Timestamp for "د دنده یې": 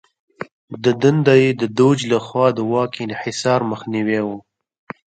0.83-1.51